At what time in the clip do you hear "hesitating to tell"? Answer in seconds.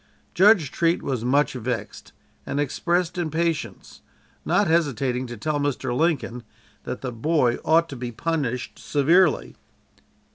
4.65-5.59